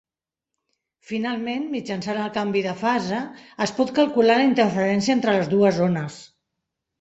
[1.09, 3.19] Finalment, mitjançant el canvi de fase,
[3.67, 6.19] es pot calcular la interferència entre les dues ones.